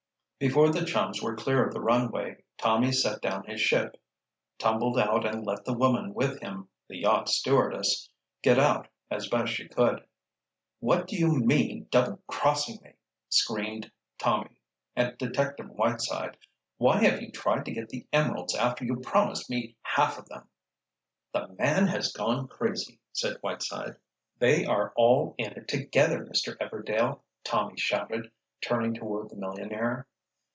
[0.43, 4.01] Before the chums were clear of the runway, Tommy set down his ship,
[4.57, 10.03] tumbled out and let the woman with him—the yacht stewardess—get out as best she could.
[10.79, 12.93] "What do you mean, double crossing me?"
[13.29, 14.59] screamed Tommy
[14.95, 16.37] at detective Whiteside.
[16.77, 20.49] "Why have you tried to get the emeralds after you promised me half of them?"
[21.33, 23.95] "The man has gone crazy," said Whiteside.
[24.39, 26.57] "They are all in it together, Mr.
[26.57, 28.31] Everdail," Tommy shouted,
[28.63, 30.07] turning toward the millionaire.